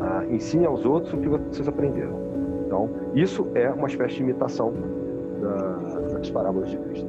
[0.00, 2.18] ah, ensine aos outros o que vocês aprenderam.
[2.66, 4.72] Então, isso é uma espécie de imitação
[5.40, 7.08] da, das parábolas de Cristo.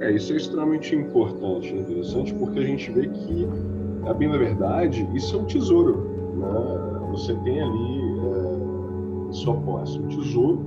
[0.00, 3.48] É, isso é extremamente importante, interessante, porque a gente vê que,
[4.06, 6.08] a bem da verdade, isso é um tesouro.
[6.36, 7.08] Né?
[7.10, 10.60] Você tem ali é, sua posse, um tesouro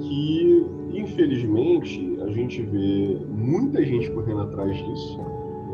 [0.00, 5.20] que, infelizmente, a gente vê muita gente correndo atrás disso,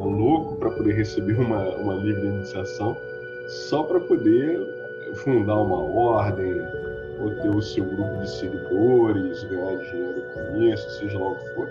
[0.01, 2.97] é louco para poder receber uma, uma livre iniciação,
[3.47, 4.61] só para poder
[5.16, 6.55] fundar uma ordem,
[7.20, 11.55] ou ter o seu grupo de seguidores, ganhar dinheiro com isso, seja lá o que
[11.55, 11.68] for.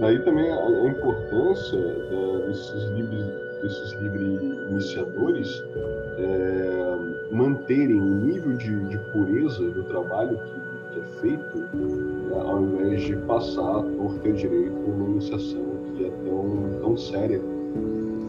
[0.00, 3.24] Daí também a, importância da, desses livres,
[3.66, 4.40] desses livres
[4.70, 5.64] iniciadores
[6.18, 11.64] é, manterem o nível de, de, pureza do trabalho que, que é feito,
[12.32, 15.64] é, ao invés de passar a torta direito uma iniciação
[15.96, 17.40] que é tão, tão séria,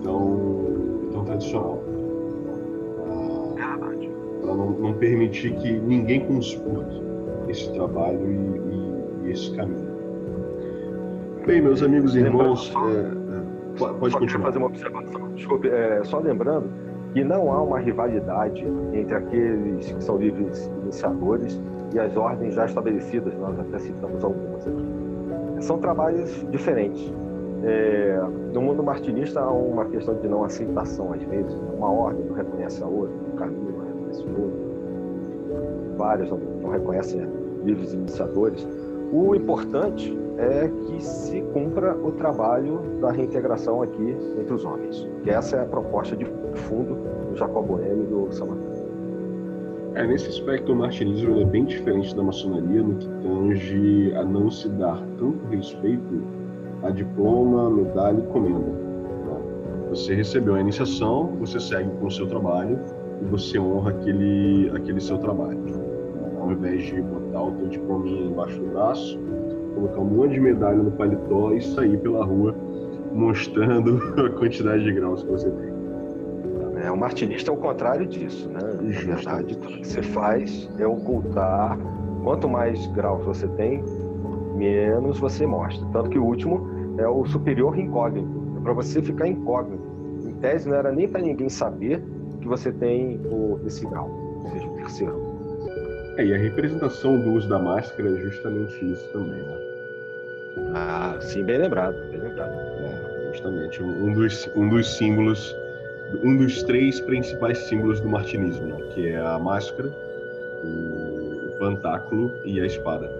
[0.03, 1.83] tão, tão tradicional.
[4.41, 7.01] Para não, não, permitir que ninguém conspurte
[7.49, 9.87] esse trabalho e, e, e esse caminho.
[11.45, 14.45] Bem, meus amigos e irmãos, é, é, pode só continuar.
[14.45, 15.33] fazer uma observação.
[15.33, 16.69] Desculpe, é, só lembrando
[17.13, 21.59] que não há uma rivalidade entre aqueles que são livres iniciadores
[21.93, 25.63] e as ordens já estabelecidas, nós até citamos algumas aqui.
[25.63, 27.11] São trabalhos diferentes.
[27.63, 28.21] É,
[28.53, 31.53] no mundo martinista há uma questão de não aceitação, às vezes.
[31.75, 35.97] Uma ordem não reconhece a outra, um caminho não reconhece o outro.
[35.97, 37.27] Várias não, não reconhecem
[37.63, 38.67] livres iniciadores.
[39.11, 45.07] O importante é que se cumpra o trabalho da reintegração aqui entre os homens.
[45.23, 46.95] Que essa é a proposta de fundo
[47.29, 48.77] do Jacobo M e do Samatã.
[49.95, 54.51] É, nesse aspecto, o martinismo é bem diferente da maçonaria no que tange a não
[54.51, 56.21] se dar tanto respeito
[56.83, 58.59] a diploma, medalha e comenda.
[58.59, 59.87] Né?
[59.89, 62.79] Você recebeu a iniciação, você segue com o seu trabalho
[63.23, 65.57] e você honra aquele, aquele seu trabalho.
[66.39, 69.19] Ao invés de botar o teu diploma embaixo do braço,
[69.77, 72.55] colocar um monte de medalha no paletó e sair pela rua
[73.13, 75.77] mostrando a quantidade de graus que você tem.
[76.83, 78.59] É, o martinista é o contrário disso, né?
[78.61, 81.77] Na verdade, tudo que você faz é ocultar.
[82.23, 83.83] Quanto mais graus você tem,
[84.55, 85.87] menos você mostra.
[85.91, 88.29] Tanto que o último é o superior incógnito.
[88.57, 89.81] É para você ficar incógnito.
[90.23, 92.03] Em tese, não era nem para ninguém saber
[92.41, 94.09] que você tem o, esse grau,
[94.43, 95.36] ou seja, o terceiro.
[96.17, 99.57] É, e a representação do uso da máscara é justamente isso também, né?
[100.73, 102.51] Ah, sim, bem lembrado, bem lembrado.
[102.51, 105.55] É, justamente, um dos, um dos símbolos
[106.23, 108.77] um dos três principais símbolos do martinismo, né?
[108.93, 109.89] que é a máscara,
[110.63, 113.11] o pantáculo e a espada.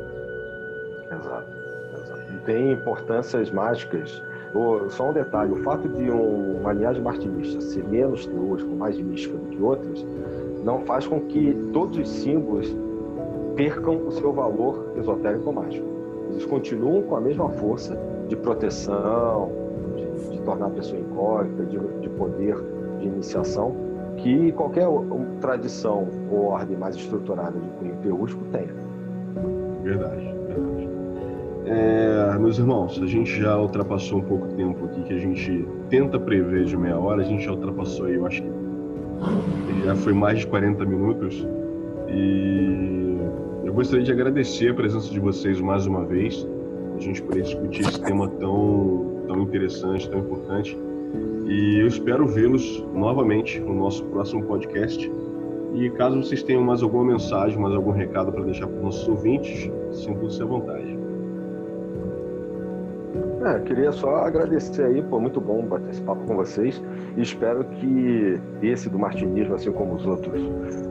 [1.12, 1.48] Exato.
[1.94, 2.22] exato.
[2.34, 4.22] E tem importâncias mágicas.
[4.90, 9.38] Só um detalhe: o fato de um, uma linhagem martinista ser menos teúrico, mais mística
[9.38, 10.06] do que outras,
[10.64, 12.74] não faz com que todos os símbolos
[13.58, 15.86] percam o seu valor esotérico mágico.
[16.30, 18.00] Eles continuam com a mesma força
[18.30, 19.52] de proteção,
[19.96, 22.56] de, de tornar a pessoa incógnita, de, de poder
[23.00, 23.76] de iniciação
[24.18, 24.88] que qualquer
[25.42, 28.74] tradição ou ordem mais estruturada de cunho teúrgico tenha.
[29.84, 30.90] Verdade, verdade.
[31.66, 35.68] É, meus irmãos, a gente já ultrapassou um pouco o tempo aqui que a gente
[35.90, 40.14] tenta prever de meia hora, a gente já ultrapassou aí, eu acho que já foi
[40.14, 41.46] mais de 40 minutos.
[42.08, 43.07] E
[43.78, 46.48] gostaria de agradecer a presença de vocês mais uma vez,
[46.96, 50.76] a gente poder discutir esse tema tão, tão interessante, tão importante.
[51.46, 55.12] E eu espero vê-los novamente no nosso próximo podcast.
[55.76, 59.08] E caso vocês tenham mais alguma mensagem, mais algum recado para deixar para os nossos
[59.08, 60.97] ouvintes, sintam-se à vontade.
[63.48, 66.84] É, queria só agradecer aí, pô, muito bom bater esse papo com vocês
[67.16, 70.42] e espero que esse do martinismo, assim como os outros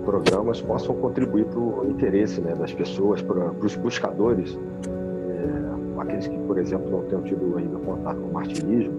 [0.06, 6.38] programas, possam contribuir para o interesse né, das pessoas, para os buscadores, é, aqueles que,
[6.38, 8.94] por exemplo, não tenham tido ainda contato com o martinismo,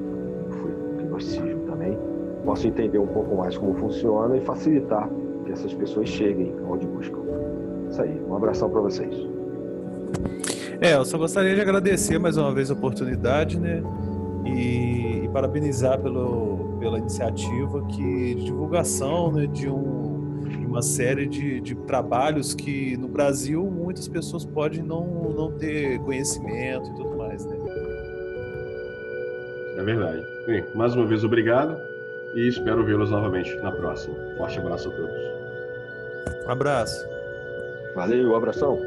[0.99, 1.97] gnosticismo também,
[2.45, 5.09] possam entender um pouco mais como funciona e facilitar
[5.45, 7.21] que essas pessoas cheguem onde buscam.
[7.89, 9.15] Isso aí, um abração para vocês.
[10.79, 13.81] É, eu só gostaria de agradecer mais uma vez a oportunidade, né?
[14.45, 21.27] E, e parabenizar pelo, pela iniciativa que, de divulgação né, de, um, de uma série
[21.27, 25.05] de, de trabalhos que no Brasil muitas pessoas podem não,
[25.35, 27.57] não ter conhecimento e tudo mais, né?
[29.77, 30.25] É verdade.
[30.45, 31.77] Bem, mais uma vez, obrigado
[32.35, 34.15] e espero vê-los novamente na próxima.
[34.37, 36.45] Forte abraço a todos.
[36.45, 37.05] Um abraço.
[37.95, 38.79] Valeu, um abração.